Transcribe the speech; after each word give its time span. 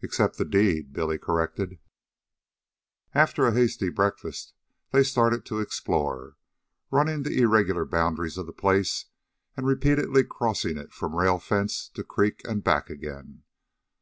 "Except 0.00 0.38
the 0.38 0.46
deed," 0.46 0.94
Billy 0.94 1.18
corrected. 1.18 1.78
After 3.12 3.46
a 3.46 3.52
hasty 3.52 3.90
breakfast, 3.90 4.54
they 4.92 5.02
started 5.02 5.44
to 5.44 5.60
explore, 5.60 6.38
running 6.90 7.22
the 7.22 7.38
irregular 7.42 7.84
boundaries 7.84 8.38
of 8.38 8.46
the 8.46 8.54
place 8.54 9.10
and 9.58 9.66
repeatedly 9.66 10.24
crossing 10.24 10.78
it 10.78 10.94
from 10.94 11.14
rail 11.14 11.38
fence 11.38 11.86
to 11.92 12.02
creek 12.02 12.40
and 12.46 12.64
back 12.64 12.88
again. 12.88 13.42